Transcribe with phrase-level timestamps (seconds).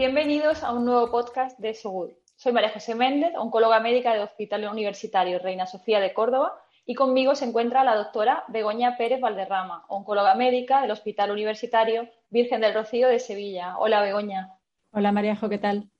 [0.00, 2.12] Bienvenidos a un nuevo podcast de Sogud.
[2.34, 7.34] Soy María José Méndez, oncóloga médica del Hospital Universitario Reina Sofía de Córdoba y conmigo
[7.34, 13.08] se encuentra la doctora Begoña Pérez Valderrama, oncóloga médica del Hospital Universitario Virgen del Rocío
[13.08, 13.76] de Sevilla.
[13.76, 14.54] Hola Begoña.
[14.90, 15.90] Hola Maríajo, ¿qué tal?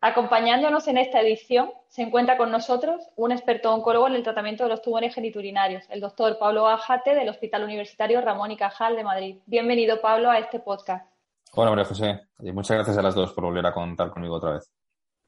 [0.00, 4.70] Acompañándonos en esta edición se encuentra con nosotros un experto oncólogo en el tratamiento de
[4.70, 9.38] los tumores geniturinarios, el doctor Pablo Ajate del Hospital Universitario Ramón y Cajal de Madrid.
[9.46, 11.04] Bienvenido Pablo a este podcast.
[11.52, 14.52] Hola María José, y muchas gracias a las dos por volver a contar conmigo otra
[14.52, 14.70] vez.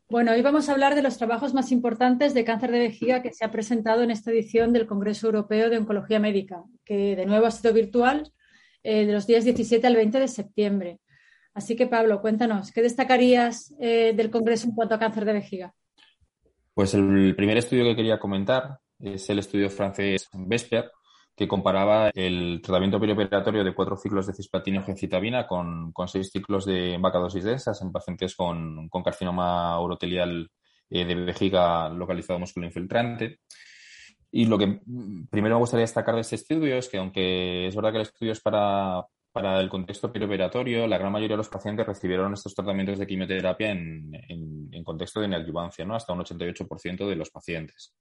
[0.09, 3.33] Bueno, hoy vamos a hablar de los trabajos más importantes de cáncer de vejiga que
[3.33, 7.46] se ha presentado en esta edición del Congreso Europeo de Oncología Médica, que de nuevo
[7.46, 8.33] ha sido virtual
[8.83, 11.01] eh, de los días 17 al 20 de septiembre.
[11.54, 15.74] Así que, Pablo, cuéntanos, ¿qué destacarías eh, del Congreso en cuanto a cáncer de vejiga?
[16.74, 20.91] Pues el primer estudio que quería comentar es el estudio francés Vesper,
[21.41, 26.66] que comparaba el tratamiento perioperatorio de cuatro ciclos de cisplatina gencitabina con, con seis ciclos
[26.66, 30.51] de vacadosis densas en pacientes con, carcinoma urotelial
[30.91, 33.38] eh, de vejiga localizado músculo infiltrante.
[34.30, 34.80] Y lo que
[35.30, 38.32] primero me gustaría destacar de este estudio es que, aunque es verdad que el estudio
[38.32, 42.99] es para, para el contexto perioperatorio, la gran mayoría de los pacientes recibieron estos tratamientos
[42.99, 45.95] de quimioterapia en, en, en contexto de neoadyuvancia, ¿no?
[45.95, 47.95] hasta un 88% de los pacientes.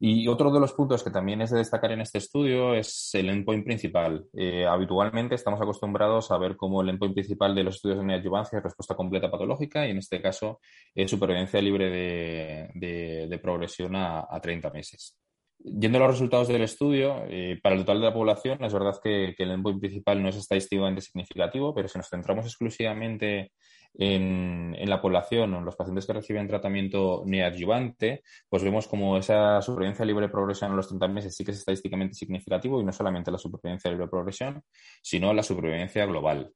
[0.00, 3.28] Y otro de los puntos que también es de destacar en este estudio es el
[3.30, 4.26] endpoint principal.
[4.32, 8.58] Eh, habitualmente estamos acostumbrados a ver cómo el endpoint principal de los estudios de neoadjuvancia
[8.58, 10.60] es respuesta completa patológica y en este caso
[10.94, 15.18] es supervivencia libre de, progresión a, 30 meses.
[15.58, 18.94] Yendo a los resultados del estudio, eh, para el total de la población es verdad
[19.02, 23.50] que, que el endpoint principal no es estadísticamente significativo, pero si nos centramos exclusivamente
[23.98, 29.60] en, la población o en los pacientes que reciben tratamiento neoadyuvante, pues vemos como esa
[29.60, 32.92] supervivencia libre de progresión a los 30 meses sí que es estadísticamente significativo y no
[32.92, 34.62] solamente la supervivencia libre de progresión,
[35.02, 36.52] sino la supervivencia global.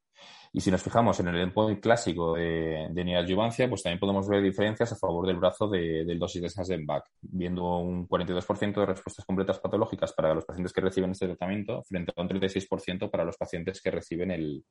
[0.55, 4.43] Y si nos fijamos en el endpoint clásico de, de neoadyuvancia, pues también podemos ver
[4.43, 9.25] diferencias a favor del brazo de, del dosis de Sassenbach, viendo un 42% de respuestas
[9.25, 13.39] completas patológicas para los pacientes que reciben este tratamiento frente a un 36% para los
[13.39, 14.65] pacientes que reciben el,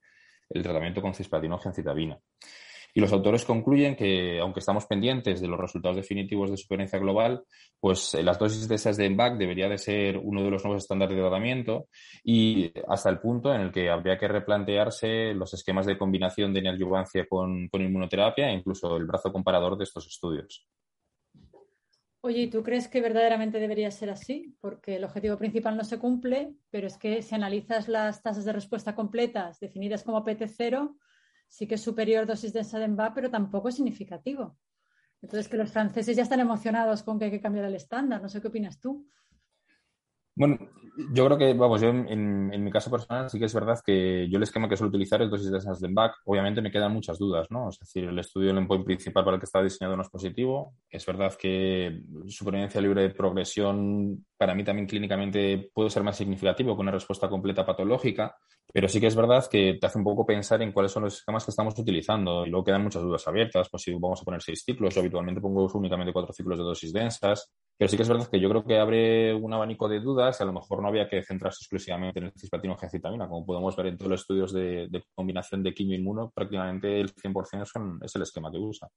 [0.61, 2.19] tratamiento con cisplatino gencitabina.
[2.93, 7.43] Y los autores concluyen que, aunque estamos pendientes de los resultados definitivos de supervivencia global,
[7.79, 10.83] pues eh, las dosis de esas de EMBAC debería de ser uno de los nuevos
[10.83, 11.87] estándares de tratamiento
[12.23, 16.61] y hasta el punto en el que habría que replantearse los esquemas de combinación de
[16.61, 20.67] neoadjuvancia con, con inmunoterapia e incluso el brazo comparador de estos estudios.
[22.23, 24.55] Oye, ¿y tú crees que verdaderamente debería ser así?
[24.61, 28.53] Porque el objetivo principal no se cumple, pero es que si analizas las tasas de
[28.53, 30.95] respuesta completas definidas como PT0,
[31.51, 34.57] sí que es superior dosis de Sadenba, pero tampoco es significativo.
[35.21, 38.21] Entonces, que los franceses ya están emocionados con que hay que cambiar el estándar.
[38.21, 39.05] No sé qué opinas tú.
[40.33, 40.57] Bueno,
[41.13, 44.37] yo creo que, vamos, yo en, mi caso personal sí que es verdad que yo
[44.37, 46.13] el esquema que suelo utilizar es dosis de Sasdenbach.
[46.25, 47.67] Obviamente me quedan muchas dudas, ¿no?
[47.67, 50.73] Es decir, el estudio del endpoint principal para el que está diseñado no es positivo.
[50.89, 56.75] Es verdad que supervivencia libre de progresión para mí también clínicamente puede ser más significativo
[56.75, 58.33] que una respuesta completa patológica,
[58.73, 61.15] pero sí que es verdad que te hace un poco pensar en cuáles son los
[61.15, 64.41] esquemas que estamos utilizando y luego quedan muchas dudas abiertas, pues si vamos a poner
[64.41, 68.09] seis ciclos, yo habitualmente pongo únicamente cuatro ciclos de dosis densas, pero sí que es
[68.09, 70.87] verdad que yo creo que abre un abanico de dudas y a lo mejor no
[70.87, 73.27] había que centrarse exclusivamente en el cisplatino gencitamina.
[73.27, 77.99] Como podemos ver en todos los estudios de, combinación de quimio inmuno, prácticamente el 100%
[78.05, 78.87] es el esquema que usa.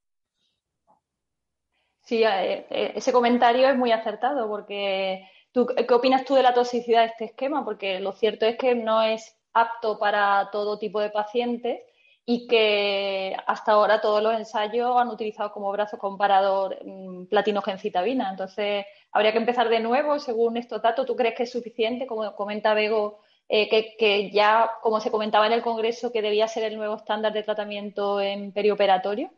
[2.03, 7.01] Sí, eh, eh, ese comentario es muy acertado porque ¿qué opinas tú de la toxicidad
[7.01, 7.65] de este esquema?
[7.65, 11.81] Porque lo cierto es que no es apto para todo tipo de pacientes
[12.27, 18.31] y que hasta ahora todos los ensayos han utilizado como brazo comparador mm, platino-gencitabina.
[18.31, 21.07] Entonces, habría que empezar de nuevo según estos datos.
[21.07, 23.69] ¿Tú crees que es suficiente, como comenta Bego, eh,
[23.99, 27.43] que, ya, como se comentaba en el Congreso, que debía ser el nuevo estándar de
[27.43, 29.31] tratamiento en perioperatorio?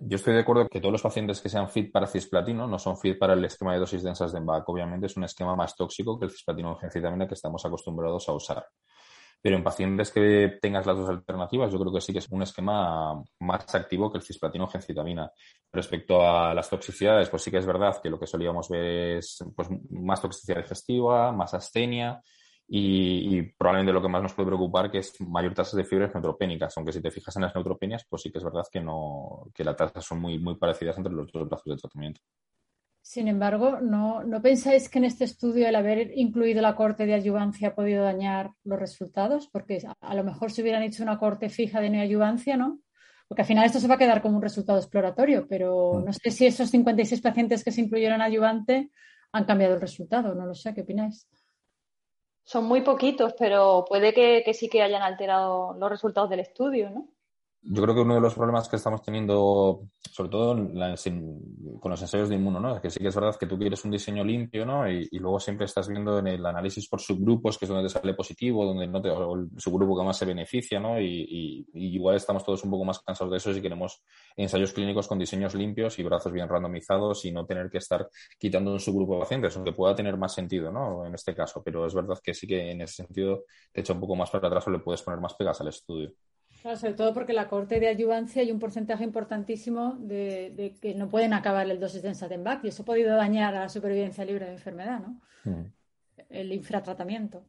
[0.00, 2.98] Yo estoy de acuerdo que todos los pacientes que sean fit para cisplatino no son
[2.98, 4.68] fit para el esquema de dosis densas de EMBAC.
[4.68, 8.66] Obviamente es un esquema más tóxico que el cisplatino gencitabina que estamos acostumbrados a usar.
[9.40, 12.42] Pero en pacientes que tengas las dos alternativas, yo creo que sí que es un
[12.42, 15.30] esquema más activo que el cisplatino gencitabina.
[15.72, 19.38] Respecto a las toxicidades, pues sí que es verdad que lo que solíamos ver es
[19.54, 22.20] pues, más toxicidad digestiva, más astenia
[22.70, 26.76] y, probablemente lo que más nos puede preocupar que es mayor tasa de fibras neutropénicas,
[26.76, 29.64] aunque si te fijas en las neutropenias, pues sí que es verdad que no que
[29.64, 32.20] las tasas son muy, muy parecidas entre los dos brazos de tratamiento.
[33.08, 37.14] Sin embargo, ¿no, ¿no pensáis que en este estudio el haber incluido la corte de
[37.14, 39.48] ayuvancia ha podido dañar los resultados?
[39.48, 42.80] Porque a, lo mejor si hubieran hecho una corte fija de neoayuvancia, ¿no?
[43.26, 46.30] Porque al final esto se va a quedar como un resultado exploratorio, pero no sé
[46.30, 48.90] si esos 56 pacientes que se incluyeron ayudante
[49.32, 51.26] han cambiado el resultado, no lo sé, ¿qué opináis?
[52.44, 56.90] Son muy poquitos, pero puede que, que sí que hayan alterado los resultados del estudio,
[56.90, 57.08] ¿no?
[57.62, 60.54] Yo creo que uno de los problemas que estamos teniendo, sobre todo
[61.80, 62.76] con los ensayos de inmuno, ¿no?
[62.76, 64.88] Es que sí que es verdad que tú quieres un diseño limpio, ¿no?
[64.90, 68.14] Y, luego siempre estás viendo en el análisis por subgrupos, que es donde te sale
[68.14, 71.00] positivo, donde no te, o el subgrupo que más se beneficia, ¿no?
[71.00, 74.02] Y, igual estamos todos un poco más cansados de eso si queremos
[74.36, 78.08] ensayos clínicos con diseños limpios y brazos bien randomizados y no tener que estar
[78.38, 81.04] quitando un subgrupo de pacientes, aunque pueda tener más sentido, ¿no?
[81.04, 84.00] En este caso, pero es verdad que sí que en ese sentido te echa un
[84.00, 86.12] poco más para atrás o le puedes poner más pegas al estudio
[86.62, 91.32] sobre todo porque la corte de ayuvancia hay un porcentaje importantísimo de, que no pueden
[91.32, 94.52] acabar el dosis de Ensatenbac y eso ha podido dañar a la supervivencia libre de
[94.52, 95.20] enfermedad, ¿no?
[95.44, 95.72] Mm.
[96.30, 97.44] El infratratamiento.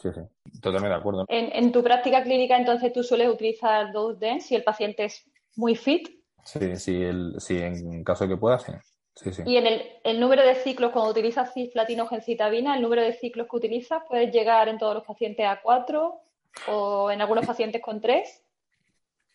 [0.00, 0.20] Sí, sí,
[0.60, 1.26] totalmente de acuerdo.
[1.28, 5.74] En, tu práctica clínica, entonces, tú sueles utilizar dose dense si el paciente es muy
[5.74, 6.08] fit.
[6.44, 7.02] Sí, sí,
[7.38, 8.72] sí en caso de que pueda, sí.
[9.16, 9.42] Sí, sí.
[9.44, 9.66] Y en
[10.04, 14.32] el, número de ciclos, cuando utilizas cisplatino gencitabina, el número de ciclos que utilizas, puedes
[14.32, 16.20] llegar en todos los pacientes a cuatro
[16.66, 18.42] o en algunos pacientes con tres.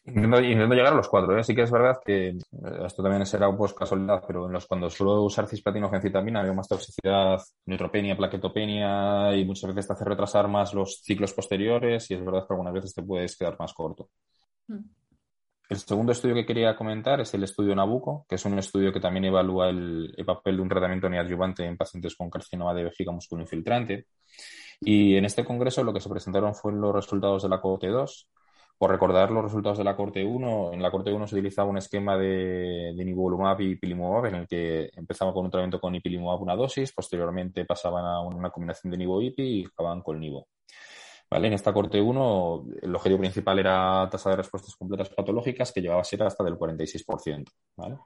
[0.06, 1.46] Intento, llegar a los cuatro, ¿eh?
[1.46, 2.38] sí que es verdad que eh,
[2.86, 6.68] esto también será pues, casualidad, pero en los, cuando suelo usar cisplatino gencitamina veo más
[6.68, 12.26] toxicidad, neutropenia, plaquetopenia y muchas veces te hace retrasar más los ciclos posteriores y es
[12.26, 14.10] verdad que algunas veces te puedes quedar más corto.
[14.68, 14.82] Mm.
[15.70, 19.00] El segundo estudio que quería comentar es el estudio Nabucco, que es un estudio que
[19.00, 24.08] también evalúa el, papel de un tratamiento neoadyuvante en pacientes con carcinoma de vejiga musculoinfiltrante.
[24.82, 28.30] Y en este congreso lo que se presentaron fueron los resultados de la cohorte 2.
[28.78, 31.78] Por recordar los resultados de la corte 1, en la corte 1 se utilizaba un
[31.78, 36.42] esquema de, de nivolumab y ipilimumab en el que empezaba con un tratamiento con ipilimumab
[36.42, 40.48] una dosis, posteriormente pasaban a una combinación de nivo-ipi y acababan con nivo.
[41.30, 41.48] ¿Vale?
[41.48, 46.02] En esta corte 1 el objetivo principal era tasa de respuestas completas patológicas que llegaba
[46.02, 47.46] a ser hasta del 46%.
[47.78, 47.98] ¿vale?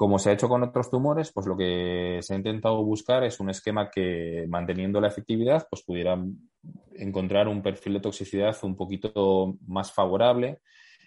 [0.00, 3.38] Como se ha hecho con otros tumores, pues lo que se ha intentado buscar es
[3.38, 6.18] un esquema que, manteniendo la efectividad, pues pudiera
[6.94, 10.60] encontrar un perfil de toxicidad un poquito más favorable,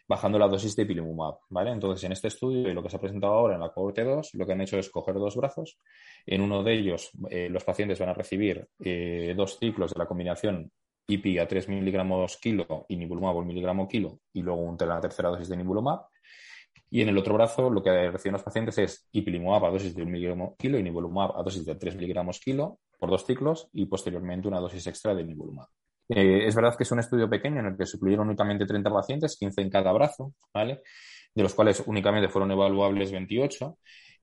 [0.08, 1.72] bajando la dosis de ipilimumab, ¿vale?
[1.72, 4.36] Entonces, en este estudio y lo que se ha presentado ahora en la cohorte 2,
[4.36, 5.80] lo que han hecho es coger dos brazos.
[6.28, 10.06] En uno de ellos, eh, los pacientes van a recibir eh, dos ciclos de la
[10.06, 10.72] combinación
[11.08, 15.50] IPI a 3 miligramos kilo y nivolumab un miligramo kilo y luego una tercera dosis
[15.50, 16.13] de nivolumab
[16.94, 20.04] y en el otro brazo, lo que reciben los pacientes es ipilimumab a dosis de
[20.04, 23.88] 1 miligramo kilo y nivolumab a dosis de 3 miligramos kilo por dos ciclos y
[23.88, 25.66] posteriormente una dosis extra de nivolumab.
[26.08, 28.94] Eh, es verdad que es un estudio pequeño en el que se incluyeron únicamente 30
[28.94, 30.82] pacientes, 15 en cada brazo, ¿vale?
[31.34, 33.76] De los cuales únicamente fueron evaluables 28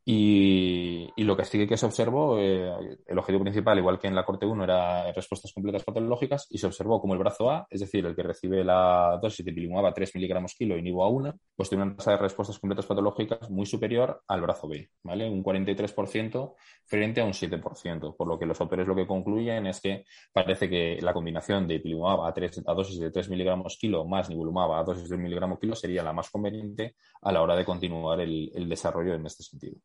[0.05, 4.25] y, lo que sí que se observó, eh, el objetivo principal, igual que en la
[4.25, 8.05] corte 1, era respuestas completas patológicas y se observó como el brazo A, es decir,
[8.07, 11.35] el que recibe la dosis de ipilimumab a 3 miligramos kilo y nivo a 1,
[11.55, 15.29] pues tiene una tasa de respuestas completas patológicas muy superior al brazo B, ¿vale?
[15.29, 16.55] Un 43%
[16.87, 20.69] frente a un 7%, por lo que los autores lo que concluyen es que parece
[20.69, 24.73] que la combinación de ipilimumab a, 3, a dosis de 3 miligramos kilo más nivolumab
[24.73, 28.21] a dosis de 1 miligramo kilo sería la más conveniente a la hora de continuar
[28.21, 29.77] el desarrollo en este sentido.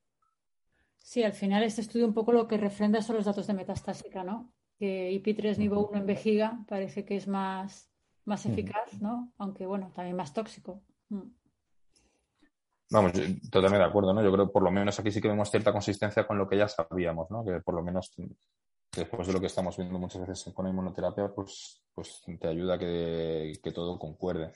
[1.06, 4.24] Sí, al final este estudio un poco lo que refrenda son los datos de metastásica,
[4.24, 4.52] ¿no?
[4.80, 7.92] Que IP3 nivel 1 en vejiga parece que es más,
[8.26, 9.32] más eficaz, ¿no?
[9.38, 10.82] Aunque bueno, también más tóxico.
[11.10, 11.30] Mm.
[12.90, 13.12] Vamos,
[13.52, 14.24] totalmente de acuerdo, ¿no?
[14.24, 16.58] Yo creo que por lo menos aquí sí que vemos cierta consistencia con lo que
[16.58, 17.46] ya sabíamos, ¿no?
[17.46, 18.12] Que por lo menos
[18.92, 22.74] después de lo que estamos viendo muchas veces con la inmunoterapia, pues, pues te ayuda
[22.74, 24.54] a que, que todo concuerde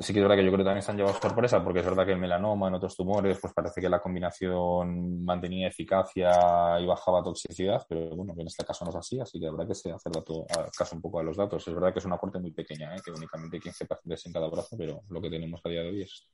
[0.00, 1.84] sí que es verdad que yo creo que también se han llevado sorpresa porque es
[1.84, 6.86] verdad que el melanoma, en otros tumores, pues parece que la combinación mantenía eficacia y
[6.86, 9.94] bajaba toxicidad, pero bueno, en este caso no es así, así que habrá que hacer
[10.12, 11.66] dato, caso un poco a los datos.
[11.66, 13.00] Es verdad que es una corte muy pequeña, ¿eh?
[13.04, 16.02] que únicamente 15 pacientes en cada brazo, pero lo que tenemos a día de hoy
[16.02, 16.28] es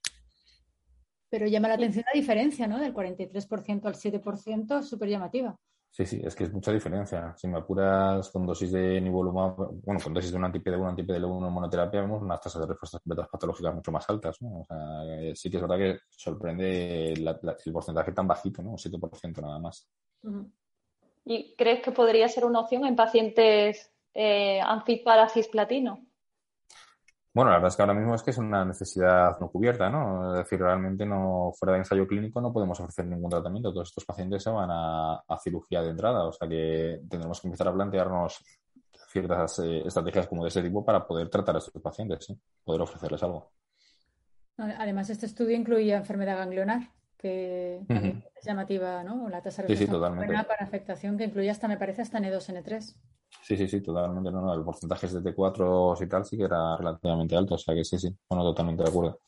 [1.34, 2.78] pero llama la atención la diferencia, ¿no?
[2.78, 5.56] Del 43% al 7%, súper llamativa.
[5.94, 7.32] Sí, sí, es que es mucha diferencia.
[7.36, 11.46] Si me apuras con dosis de nivolumab, bueno, con dosis de un anti-PD1, un anti-PD1
[11.46, 14.62] en monoterapia, vemos unas tasas de respuestas patológicas mucho más altas, ¿no?
[14.62, 17.38] O sea, eh, sí que es verdad que sorprende el
[17.72, 18.70] porcentaje tan bajito, ¿no?
[18.70, 19.88] Un 7% nada más.
[21.24, 24.62] ¿Y crees que podría ser una opción en pacientes eh,
[25.04, 26.04] para cisplatino?
[27.34, 30.30] Bueno, la verdad es que ahora mismo es que es una necesidad no cubierta, ¿no?
[30.30, 33.72] Es decir, realmente no, fuera de ensayo clínico no podemos ofrecer ningún tratamiento.
[33.72, 37.66] Todos estos pacientes se van a, cirugía de entrada, o sea que tendremos que empezar
[37.66, 38.40] a plantearnos
[39.08, 42.38] ciertas eh, estrategias como de ese tipo para poder tratar a estos pacientes, ¿sí?
[42.62, 43.50] poder ofrecerles algo.
[44.56, 47.80] Además, este estudio incluía enfermedad ganglionar, que
[48.36, 49.28] es llamativa, ¿no?
[49.28, 52.94] La tasa de sí, sí, para afectación que incluye hasta, me parece, hasta N2, N3.
[53.46, 54.30] Sí, sí, sí, totalmente.
[54.32, 57.74] No, no, el porcentaje de T4 y tal sí que era relativamente alto, o sea
[57.74, 59.20] que sí, sí, bueno, totalmente de acuerdo.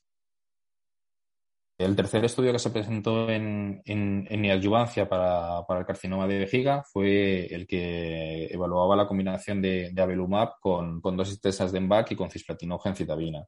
[1.79, 7.45] El tercer estudio que se presentó en, en, en para, el carcinoma de vejiga fue
[7.55, 12.31] el que evaluaba la combinación de, de Abelumab con, con dosis de EMBAC y con
[12.31, 13.45] cisplatinogencitabina.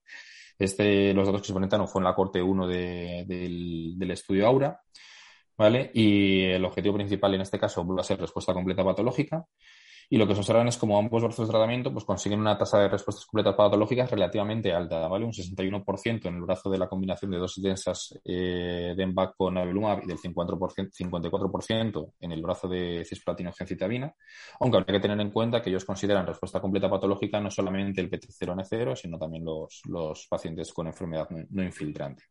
[0.59, 4.79] Este, los datos que se presentan fue en la corte 1 del, del estudio Aura.
[5.57, 5.91] ¿Vale?
[5.95, 9.45] Y el objetivo principal en este caso va a ser respuesta completa patológica.
[10.11, 12.79] Y lo que se observan es como ambos brazos de tratamiento pues, consiguen una tasa
[12.79, 15.27] de respuestas completas patológicas relativamente alta, ¿vale?
[15.27, 19.59] Un 61% en el brazo de la combinación de dosis densas eh, de EMBAC con
[19.59, 24.15] avelumab y del 54%, 54% en el brazo de cisplatina gencitabina,
[24.61, 28.11] aunque habría que tener en cuenta que ellos consideran respuesta completa patológica no solamente el
[28.11, 32.25] PT0N0, sino también los, los pacientes con enfermedad no infiltrante.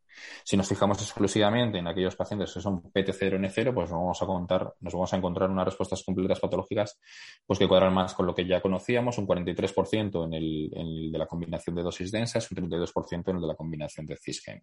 [0.43, 4.93] Si nos fijamos exclusivamente en aquellos pacientes que son PT0N0, pues vamos a contar, nos
[4.93, 6.99] vamos a encontrar unas respuestas completas patológicas
[7.45, 11.11] pues que cuadran más con lo que ya conocíamos, un 43% en el, en el
[11.11, 14.61] de la combinación de dosis densas, un 32% en el de la combinación de cisgem.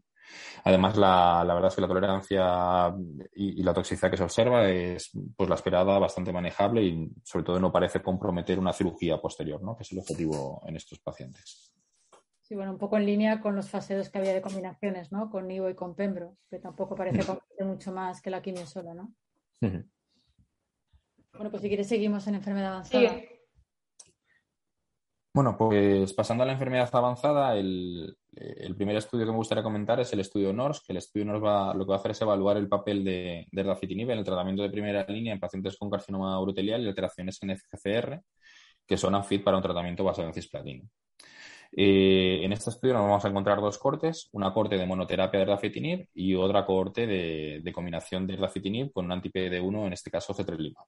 [0.64, 2.94] Además, la, la, verdad es que la tolerancia
[3.34, 7.44] y, y, la toxicidad que se observa es pues la esperada bastante manejable y sobre
[7.44, 9.76] todo no parece comprometer una cirugía posterior, ¿no?
[9.76, 11.74] que es el objetivo en estos pacientes.
[12.44, 15.30] Sí, bueno, un poco en línea con los faseos que había de combinaciones, ¿no?
[15.30, 18.92] Con Nivo y con Pembro, que tampoco parece comprometer mucho más que la quimio sola,
[18.92, 19.14] ¿no?
[21.34, 23.10] Bueno, pues si quieres seguimos en enfermedad avanzada.
[23.10, 23.28] Sí.
[25.34, 29.98] Bueno, pues pasando a la enfermedad avanzada, el, el, primer estudio que me gustaría comentar
[29.98, 32.22] es el estudio NORS, que el estudio NORS va, lo que va a hacer es
[32.22, 36.40] evaluar el papel de, de en el tratamiento de primera línea en pacientes con carcinoma
[36.40, 38.22] urotelial y alteraciones en FGFR,
[38.86, 40.84] que son afit para un tratamiento basado en cisplatina.
[41.76, 45.44] Eh, en este estudio nos vamos a encontrar dos cortes, una corte de monoterapia de
[45.46, 50.32] erdafitinib y otra corte de, de combinación de erdafitinib con un anti-PD1, en este caso
[50.32, 50.80] cetrelima.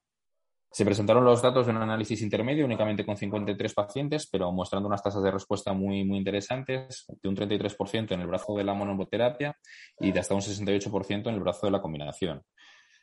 [0.77, 5.01] Se presentaron los datos de un análisis intermedio únicamente con 53 pacientes, pero mostrando unas
[5.01, 9.57] tasas de respuesta muy, muy interesantes, de un 33% en el brazo de la monoterapia
[9.99, 12.43] y de hasta un 68% en el brazo de la combinación.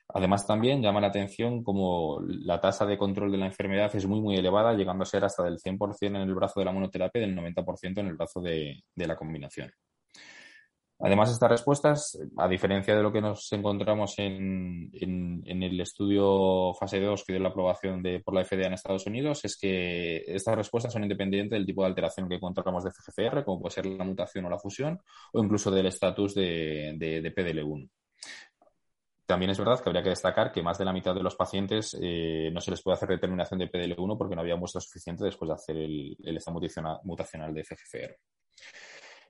[0.07, 4.21] Además, también llama la atención como la tasa de control de la enfermedad es muy,
[4.21, 7.26] muy elevada, llegando a ser hasta del 100% en el brazo de la monoterapia y
[7.26, 9.73] del 90% en el brazo de, de, la combinación.
[11.04, 14.90] Además, estas respuestas, a diferencia de lo que nos encontramos en,
[15.44, 19.58] el estudio fase 2 que dio la aprobación por la FDA en Estados Unidos, es
[19.58, 23.75] que estas respuestas son independientes del tipo de alteración que encontramos de FGFR, como puede
[23.75, 24.99] ser la mutación o la fusión,
[25.34, 27.90] o incluso del estatus de, de, de PDL1.
[29.26, 31.94] También es verdad que habría que destacar que más de la mitad de los pacientes
[32.00, 35.49] eh, no se les puede hacer determinación de PDL1 porque no había muestra suficiente después
[35.50, 36.58] de hacer el, el estado
[37.02, 38.16] mutacional de FGFR.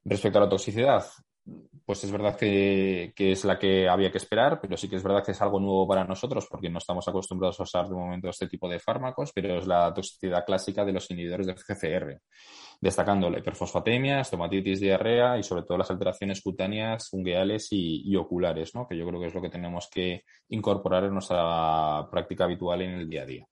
[0.04, 1.04] Respecto a la toxicidad,
[1.84, 5.02] pues es verdad que, que, es la que había que esperar, pero sí que es
[5.02, 8.28] verdad que es algo nuevo para nosotros porque no estamos acostumbrados a usar de momento
[8.28, 12.20] este tipo de fármacos, pero es la toxicidad clásica de los inhibidores de FGFR
[12.80, 18.74] destacando la hiperfosfatemia, estomatitis, diarrea y sobre todo las alteraciones cutáneas, fungueales y, y, oculares,
[18.74, 18.86] ¿no?
[18.86, 22.90] que yo creo que es lo que tenemos que incorporar en nuestra práctica habitual en
[22.90, 23.46] el día a día.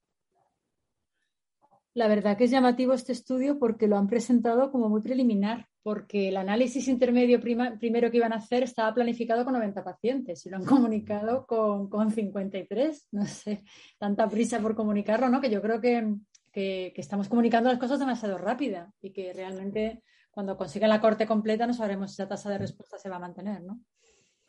[1.94, 6.28] La verdad que es llamativo este estudio porque lo han presentado como muy preliminar, porque
[6.28, 10.56] el análisis intermedio primero que iban a hacer estaba planificado con 90 pacientes y lo
[10.56, 13.08] han comunicado con, con 53.
[13.12, 13.64] No sé,
[13.98, 15.40] tanta prisa por comunicarlo, ¿no?
[15.40, 16.16] Que yo creo que
[16.52, 21.66] que, estamos comunicando las cosas demasiado rápida y que realmente cuando consiga la corte completa
[21.66, 23.80] no sabremos si esa tasa de respuesta se va a mantener, ¿no?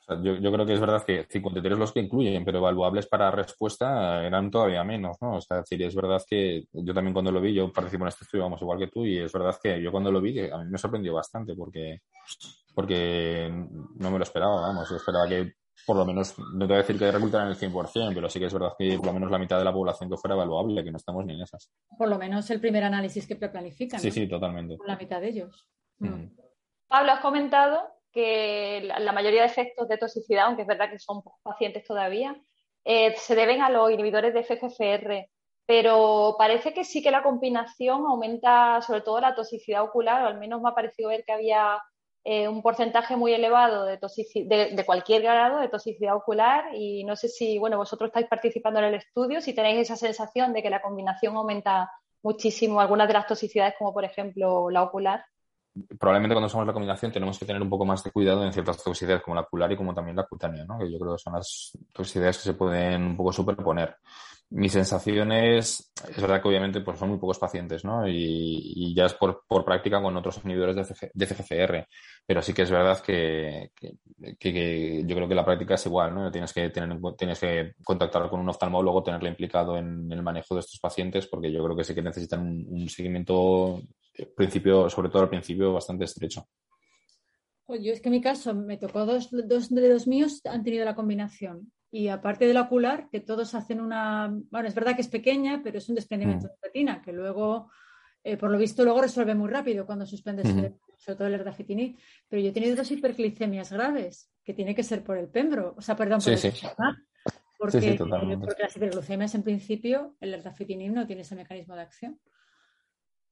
[0.05, 3.07] O sea, yo, yo, creo que es verdad que 53 los que incluyen, pero evaluables
[3.07, 5.37] para respuesta eran todavía menos, ¿no?
[5.37, 8.09] O sea, es decir, es verdad que yo también cuando lo vi, yo participo en
[8.09, 10.57] este estudio, vamos, igual que tú, y es verdad que yo cuando lo vi, a
[10.57, 12.01] mí me sorprendió bastante porque,
[12.73, 13.49] porque
[13.95, 15.53] no me lo esperaba, vamos, yo esperaba que
[15.85, 18.39] por lo menos, no te voy a decir que resultara en el 100%, pero sí
[18.39, 20.83] que es verdad que por lo menos la mitad de la población que fuera evaluable,
[20.83, 21.71] que no estamos ni en esas.
[21.97, 23.99] Por lo menos el primer análisis que preplanifican.
[23.99, 24.13] Sí, ¿no?
[24.13, 24.77] sí, totalmente.
[24.77, 25.67] Por la mitad de ellos.
[25.99, 26.27] Mm.
[26.87, 27.81] Pablo, has comentado
[28.13, 32.39] que la mayoría de efectos de toxicidad, aunque es verdad que son pacientes todavía,
[32.85, 35.29] eh, se deben a los inhibidores de FGFR,
[35.65, 40.39] pero parece que sí que la combinación aumenta sobre todo la toxicidad ocular, o al
[40.39, 41.81] menos me ha parecido ver que había
[42.25, 47.15] eh, un porcentaje muy elevado de, de, de, cualquier grado de toxicidad ocular y no
[47.15, 50.69] sé si, bueno, vosotros estáis participando en el estudio, si tenéis esa sensación de que
[50.69, 51.91] la combinación aumenta
[52.21, 55.25] muchísimo algunas de las toxicidades, como por ejemplo la ocular.
[55.97, 58.83] Probablemente cuando usamos la combinación tenemos que tener un poco más de cuidado en ciertas
[58.83, 60.77] toxicidades como la ocular y como también la cutánea, ¿no?
[60.77, 63.95] que yo creo que son las toxicidades que se pueden un poco superponer.
[64.55, 68.07] Mi sensación es, verdad que obviamente pues son muy pocos pacientes, ¿no?
[68.07, 71.87] Y, ya es por, por, práctica con otros inhibidores de, CGFR,
[72.23, 73.71] pero sí que es verdad que,
[74.37, 76.29] que, yo creo que la práctica es igual, ¿no?
[76.29, 80.59] Tienes que, tener, tienes que contactar con un oftalmólogo, tenerle implicado en el manejo de
[80.59, 83.81] estos pacientes, porque yo creo que sí que necesitan un, seguimiento,
[84.35, 86.47] principio, sobre todo al principio, bastante estrecho.
[87.67, 90.85] Yo es que en mi caso me tocó dos, dos de los míos han tenido
[90.85, 95.07] la combinación y aparte del ocular, que todos hacen una, bueno, es verdad que es
[95.07, 96.49] pequeña, pero es un desprendimiento mm.
[96.49, 97.69] de retina, que luego
[98.23, 100.47] eh, por lo visto luego resuelve muy rápido cuando suspendes
[100.97, 101.97] sobre todo el erdafitinib,
[102.29, 105.81] pero yo he tenido dos hiperglicemias graves, que tiene que ser por el pembro, o
[105.81, 106.39] sea, perdón, por el
[107.57, 112.19] porque, porque las hiperglucemias en principio el erdafitinib no tiene ese mecanismo de acción.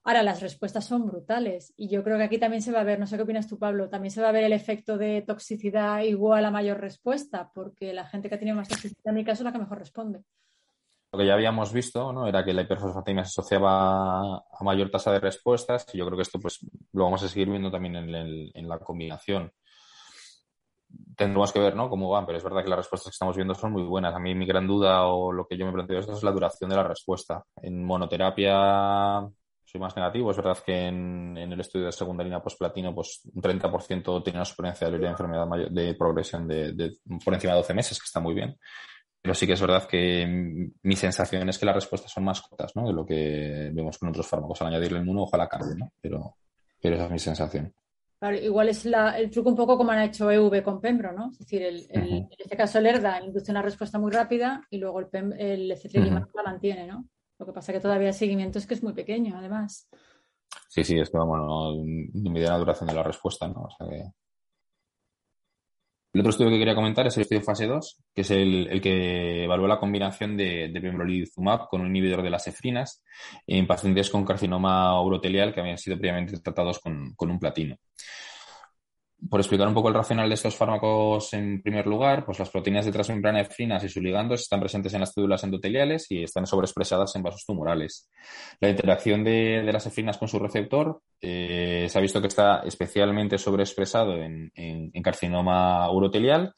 [0.04, 3.00] Ahora, las respuestas son brutales y yo creo que aquí también se va a ver,
[3.00, 6.02] no sé qué opinas tú, Pablo, también se va a ver el efecto de toxicidad
[6.02, 9.46] igual a mayor respuesta, porque la gente que tenido más toxicidad en mi caso es
[9.46, 10.24] la que mejor responde.
[11.14, 12.26] Lo que ya habíamos visto ¿no?
[12.26, 16.24] era que la hiperfosfatemia se asociaba a mayor tasa de respuestas y yo creo que
[16.24, 16.60] esto pues
[16.94, 19.52] lo vamos a seguir viendo también en, la combinación.
[21.16, 21.90] Tendremos que ver ¿no?
[21.90, 24.16] cómo van, pero es verdad que las respuestas que estamos viendo son muy buenas.
[24.16, 26.78] A mí mi gran duda o lo que yo me planteo es la duración de
[26.78, 27.44] la respuesta.
[27.62, 29.30] En monoterapia
[29.72, 30.32] soy más negativo.
[30.32, 34.46] Es verdad que en, el estudio de segunda línea post-platino, pues un 30% tenía una
[34.46, 38.58] supervivencia de enfermedad de progresión de, por encima de 12 meses, que está muy bien.
[39.22, 42.76] Pero sí que es verdad que mi sensación es que las respuestas son más cortas,
[42.76, 42.88] ¿no?
[42.88, 44.62] De lo que vemos con otros fármacos.
[44.62, 45.94] Al añadirle el uno, ojalá cambie, ¿no?
[46.02, 46.38] Pero,
[46.82, 47.74] pero esa es mi sensación.
[48.42, 51.30] igual es el truco un poco como han hecho EV con Pembro, ¿no?
[51.32, 55.00] Es decir, el, en este caso el ERDA induce una respuesta muy rápida y luego
[55.00, 57.06] el, Pem, el la mantiene, ¿no?
[57.42, 59.90] Lo que pasa es que todavía el seguimiento es que es muy pequeño, además.
[60.70, 61.84] Sí, sí, es que bueno, no,
[62.30, 63.68] mide la duración de la respuesta, ¿no?
[66.14, 69.46] El otro estudio que quería comentar es el estudio fase 2, que es el, que
[69.46, 73.04] evalúa la combinación de, de pembrolizumab con un inhibidor de las efrinas
[73.48, 77.76] en pacientes con carcinoma urotelial que habían sido previamente tratados con un platino
[79.30, 82.86] por explicar un poco el racional de estos fármacos en primer lugar, pues las proteínas
[82.86, 87.16] de transmembrana efrinas y sus ligandos están presentes en las células endoteliales y están sobreexpresadas
[87.16, 88.10] en vasos tumorales.
[88.60, 93.38] La interacción de, las efrinas con su receptor eh, se ha visto que está especialmente
[93.38, 94.52] sobreexpresado en,
[95.04, 96.54] carcinoma urotelial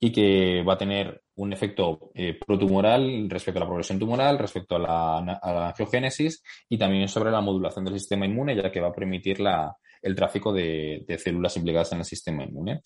[0.00, 4.76] y que va a tener un efecto eh, protumoral respecto a la progresión tumoral, respecto
[4.76, 8.80] a la, a la angiogénesis y también sobre la modulación del sistema inmune, ya que
[8.80, 12.80] va a permitir la, el tráfico de, células implicadas en el sistema inmune.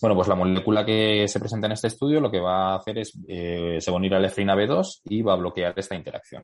[0.00, 2.98] Bueno, pues la molécula que se presenta en este estudio lo que va a hacer
[2.98, 5.94] es, eh, se va a unir a la efrina B2 y va a bloquear esta
[5.94, 6.42] interacción.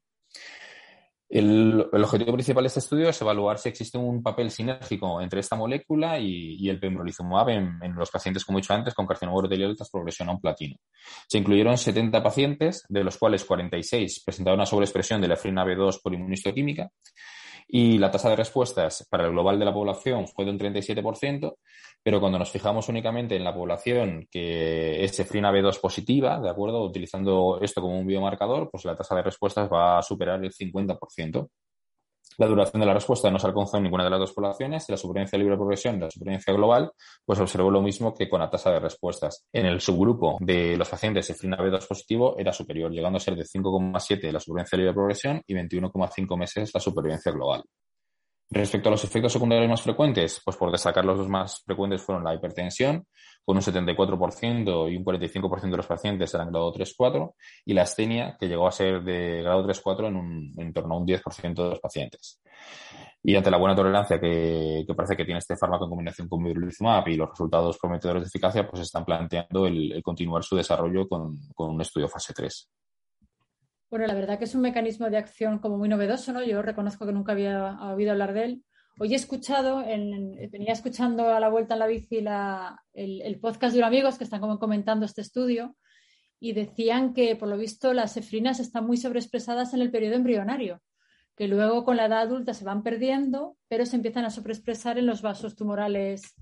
[1.31, 5.55] El, objetivo principal de este estudio es evaluar si existe un papel sinérgico entre esta
[5.55, 9.77] molécula y, el pembrolizumab en, en, los pacientes, como he dicho antes, con carcinoma urotelial
[9.77, 10.75] tras progresión a un platino.
[11.29, 16.01] Se incluyeron 70 pacientes, de los cuales 46 presentaron una sobreexpresión de la efrina B2
[16.03, 16.91] por inmunistoquímica
[17.69, 21.57] y la tasa de respuestas para el global de la población fue de un 37%,
[22.03, 26.83] pero cuando nos fijamos únicamente en la población que es cefrina B2 positiva, ¿de acuerdo?
[26.83, 31.49] Utilizando esto como un biomarcador, pues la tasa de respuestas va a superar el 50%.
[32.39, 34.93] La duración de la respuesta no se alcanzó en ninguna de las dos poblaciones y
[34.93, 36.93] la supervivencia libre de progresión y la supervivencia global,
[37.25, 39.47] pues observó lo mismo que con la tasa de respuestas.
[39.53, 43.45] En el subgrupo de los pacientes cefrina B2 positivo era superior, llegando a ser de
[43.45, 47.63] 5,7 la supervivencia libre de progresión y 21,5 meses la supervivencia global.
[48.53, 52.25] Respecto a los efectos secundarios más frecuentes, pues por destacar los dos más frecuentes fueron
[52.25, 53.07] la hipertensión,
[53.51, 57.35] con un 74% y un 45% de los pacientes eran grado 3-4,
[57.65, 61.05] y la astenia, que llegó a ser de grado 3-4 en, en torno a un
[61.05, 62.41] 10% de los pacientes.
[63.25, 67.09] Y ante la buena tolerancia que, parece que tiene este fármaco en combinación con mirulizumab
[67.09, 71.71] y los resultados prometedores de eficacia, pues están planteando el, continuar su desarrollo con, con
[71.71, 72.71] un estudio fase 3.
[73.91, 76.45] Bueno, la verdad que es un mecanismo de acción como muy novedoso, ¿no?
[76.45, 78.65] Yo reconozco que nunca había oído hablar de él.
[79.03, 82.19] Hoy he escuchado, venía escuchando a la vuelta en la bici
[82.93, 85.75] el, podcast de unos amigos que están comentando este estudio
[86.39, 90.83] y decían que, por lo visto, las efrinas están muy sobreexpresadas en el periodo embrionario,
[91.35, 95.07] que luego con la edad adulta se van perdiendo, pero se empiezan a sobreexpresar en
[95.07, 96.35] los vasos tumorales,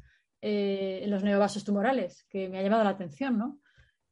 [0.43, 3.61] eh, en los neovasos tumorales, que me ha llamado la atención, ¿no?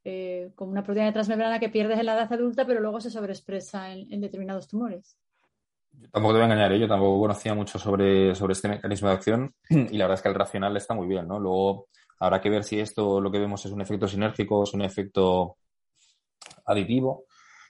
[0.05, 3.11] Eh, como una proteína de transmembrana que pierdes en la edad adulta, pero luego se
[3.11, 5.19] sobreexpresa en, determinados tumores.
[6.01, 6.79] Yo tampoco te voy a engañar, ¿eh?
[6.79, 10.29] yo tampoco conocía mucho sobre, sobre este mecanismo de acción y la verdad es que
[10.29, 11.39] el racional está muy bien, ¿no?
[11.39, 11.89] Luego
[12.21, 15.57] habrá que ver si esto lo que vemos es un efecto sinérgico, es un efecto
[16.65, 17.25] aditivo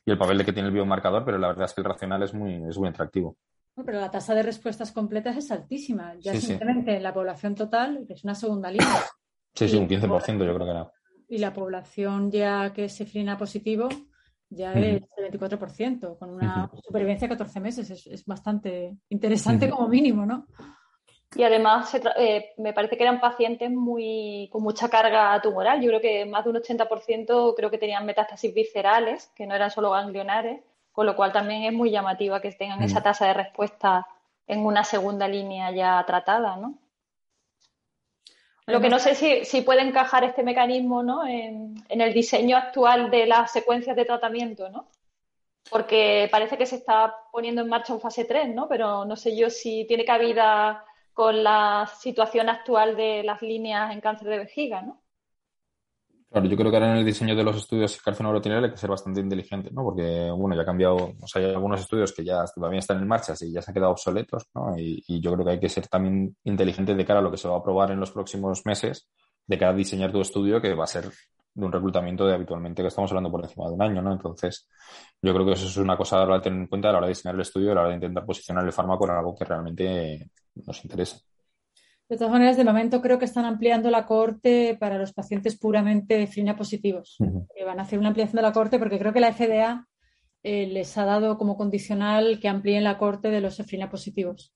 [0.05, 2.23] y el papel de que tiene el biomarcador, pero la verdad es que el racional
[2.23, 3.37] es muy, es muy atractivo.
[3.85, 6.15] pero la tasa de respuestas completas es altísima.
[6.21, 9.03] Ya simplemente en la población total es una segunda línea.
[9.55, 10.91] Sí, sí, un 15% yo creo que era
[11.29, 13.89] y la población ya que se frena positivo
[14.50, 18.06] ya es el 24%, con una supervivencia de 14 meses.
[18.06, 20.46] Es, bastante interesante como mínimo, ¿no?
[21.35, 25.80] Y además eh, me parece que eran pacientes muy con mucha carga tumoral.
[25.82, 29.70] Yo creo que más de un 80% creo que tenían metástasis viscerales, que no eran
[29.70, 30.61] solo ganglionares,
[30.92, 34.06] con lo cual también es muy llamativa que tengan esa tasa de respuesta
[34.46, 36.78] en una segunda línea ya tratada, ¿no?
[38.66, 41.26] Lo que no sé si, si puede encajar este mecanismo ¿no?
[41.26, 44.88] en, el diseño actual de las secuencias de tratamiento, ¿no?
[45.70, 48.68] porque parece que se está poniendo en marcha un fase 3, ¿no?
[48.68, 54.00] Pero no sé yo si tiene cabida con la situación actual de las líneas en
[54.00, 55.00] cáncer de vejiga, ¿no?
[56.29, 58.91] Claro, yo creo que ahora en el diseño de los estudios carcinogenital hay que ser
[58.91, 59.85] bastante inteligente, ¿no?
[59.85, 63.09] Porque, bueno, ya ha cambiado, o sea, hay algunos estudios que ya todavía están en
[63.09, 64.77] marcha y ya se han quedado obsoletos, ¿no?
[64.77, 67.39] Y, y, yo creo que hay que ser también inteligente de cara a lo que
[67.39, 69.09] se va a aprobar en los próximos meses,
[69.47, 71.11] de cara a diseñar tu estudio que va a ser
[71.57, 74.12] de un reclutamiento de habitualmente que estamos hablando por encima de un año, ¿no?
[74.12, 74.69] Entonces,
[75.23, 77.12] yo creo que eso es una cosa a tener en cuenta a la hora de
[77.12, 80.31] diseñar el estudio, a la hora de intentar posicionar el fármaco en algo que realmente
[80.55, 81.19] nos interesa.
[82.09, 86.27] De todas maneras, de momento creo que están ampliando la cohorte para los pacientes puramente
[86.27, 87.16] frina positivos.
[87.55, 89.87] que van a hacer una ampliación de la cohorte porque creo que la FDA
[90.42, 94.55] eh, les ha dado como condicional que amplíen la cohorte de los frina positivos.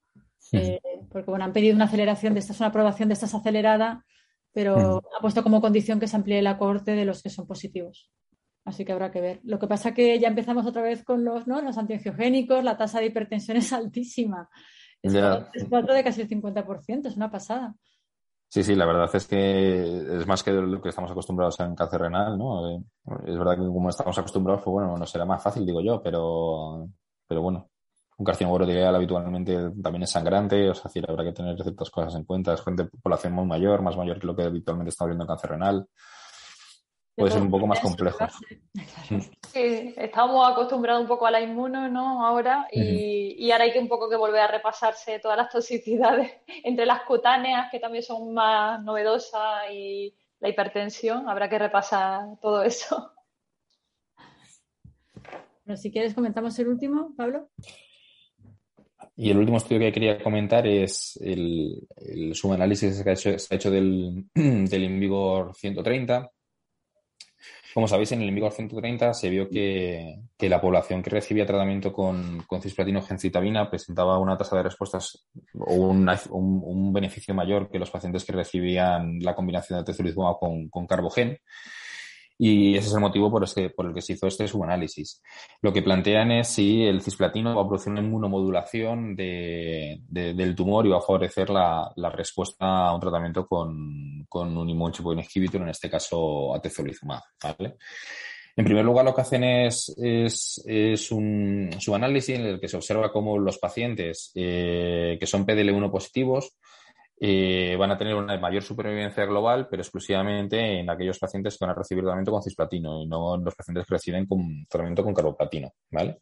[0.52, 4.04] Eh, porque bueno, han pedido una aceleración de esta, es una aprobación de estas acelerada
[4.52, 8.10] pero ha puesto como condición que se amplíe la cohorte de los que son positivos.
[8.64, 9.40] Así que habrá que ver.
[9.44, 11.62] Lo que pasa es que ya empezamos otra vez con los, ¿no?
[11.62, 14.48] los antiangiogénicos, la tasa de hipertensión es altísima.
[15.02, 15.14] Es,
[15.68, 17.74] cuatro de casi el 50%, es una pasada.
[18.48, 22.00] Sí, sí, la verdad es que es más que lo que estamos acostumbrados en cáncer
[22.00, 22.68] renal, ¿no?
[22.68, 22.82] Eh,
[23.26, 26.88] es verdad que como estamos acostumbrados, pues bueno, no será más fácil, digo yo, pero,
[27.28, 27.70] pero bueno,
[28.20, 32.24] un carcinoma urotileal habitualmente también es sangrante, o sea, habrá que tener ciertas cosas en
[32.24, 32.52] cuenta.
[32.52, 35.50] Es gente de población muy mayor, más mayor que lo que habitualmente está viendo cáncer
[35.50, 35.86] renal.
[37.20, 38.26] Puede ser un poco más complejo.
[39.52, 42.24] Sí, estamos acostumbrados un poco a la inmuno, ¿no?
[42.26, 46.32] Ahora, y, ahora hay que un poco que volver a repasarse todas las toxicidades
[46.64, 51.28] entre las cutáneas, que también son más novedosas, y la hipertensión.
[51.28, 53.12] Habrá que repasar todo eso.
[55.66, 57.50] Bueno, si quieres, comentamos el último, Pablo.
[59.14, 61.86] Y el último estudio que quería comentar es el,
[62.32, 66.30] subanálisis que se ha hecho del, del Invigor 130.
[67.72, 72.42] Como sabéis, en el Invigor 130 se vio que, la población que recibía tratamiento con,
[72.46, 78.24] con cisplatino gencitabina presentaba una tasa de respuestas o un, beneficio mayor que los pacientes
[78.24, 81.38] que recibían la combinación de tezolizumab con, con carbogen.
[82.42, 85.20] Y ese es el motivo por, este, por el que se hizo este subanálisis.
[85.60, 90.86] Lo que plantean es si el cisplatino va a producir una inmunomodulación de, del tumor
[90.86, 95.68] y va a favorecer la, la respuesta a un tratamiento con, con un inhibitor, en
[95.68, 97.20] este caso atezolizumab.
[97.42, 97.76] ¿vale?
[98.56, 102.76] En primer lugar, lo que hacen es, es, es un subanálisis en el que se
[102.78, 106.56] observa cómo los pacientes eh, que son PDL1 positivos
[107.22, 111.72] eh, van a tener una mayor supervivencia global, pero exclusivamente en aquellos pacientes que van
[111.72, 115.12] a recibir tratamiento con cisplatino y no en los pacientes que reciben con, tratamiento con
[115.12, 116.18] carboplatino, ¿vale?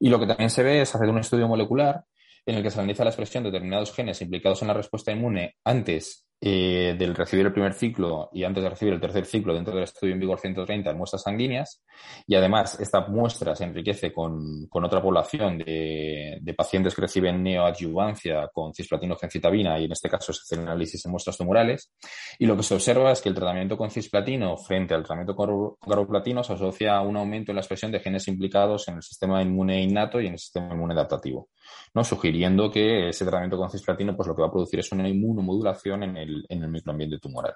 [0.00, 2.04] Y lo que también se ve es hacer un estudio molecular
[2.44, 5.54] en el que se analiza la expresión de determinados genes implicados en la respuesta inmune
[5.64, 9.74] antes eh, del recibir el primer ciclo y antes de recibir el tercer ciclo dentro
[9.74, 11.82] del estudio en vigor 130 en muestras sanguíneas.
[12.26, 17.42] Y además, esta muestra se enriquece con, con otra población de, de, pacientes que reciben
[17.42, 21.92] neoadjuvancia con cisplatino gencitabina y en este caso se hace el análisis en muestras tumorales.
[22.38, 25.76] Y lo que se observa es que el tratamiento con cisplatino frente al tratamiento con
[25.86, 29.42] carboplatino se asocia a un aumento en la expresión de genes implicados en el sistema
[29.42, 31.48] inmune innato y en el sistema inmune adaptativo,
[31.94, 32.04] ¿no?
[32.04, 36.02] sugiriendo que ese tratamiento con cisplatino pues, lo que va a producir es una inmunomodulación
[36.02, 37.54] en el en el microambiente tumoral.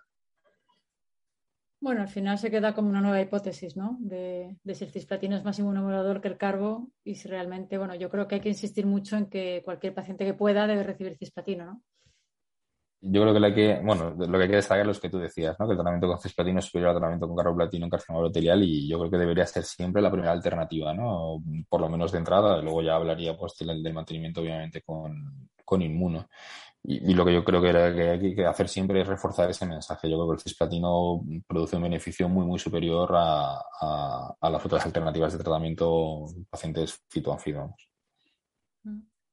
[1.84, 3.98] Bueno, al final se queda como una nueva hipótesis, ¿no?
[4.00, 8.08] De, si el cisplatino es más inmunomodulador que el carbo y si realmente, bueno, yo
[8.08, 11.66] creo que hay que insistir mucho en que cualquier paciente que pueda debe recibir cisplatino,
[11.66, 11.82] ¿no?
[13.06, 15.18] Yo creo que lo que, bueno, lo que hay que destacar es lo que tú
[15.18, 15.66] decías, ¿no?
[15.66, 18.88] Que el tratamiento con cisplatino es superior al tratamiento con carboplatino en carcinoma uroterial y
[18.88, 21.42] yo creo que debería ser siempre la primera alternativa, ¿no?
[21.68, 25.82] Por lo menos de entrada, luego ya hablaría pues del, del mantenimiento obviamente con, con
[25.82, 26.28] inmuno.
[26.86, 30.08] Y, lo que yo creo que, hay que hacer siempre es reforzar ese mensaje.
[30.10, 33.58] Yo creo que el cisplatino produce un beneficio muy, muy superior a,
[34.42, 37.88] las otras alternativas de tratamiento en pacientes fitoanfídomos.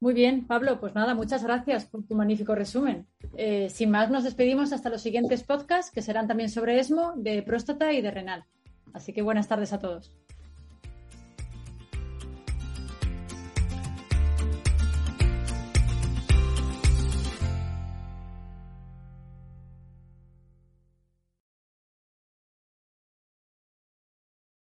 [0.02, 3.06] Muy bien, Pablo, pues nada, muchas gracias por tu magnífico resumen.
[3.36, 7.40] Eh, sin más, nos despedimos hasta los siguientes podcasts, que serán también sobre ESMO, de
[7.44, 8.44] próstata y de renal.
[8.92, 10.12] Así que buenas tardes a todos.